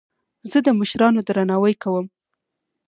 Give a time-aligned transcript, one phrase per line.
[0.51, 2.05] زه د مشرانو درناوی کوم.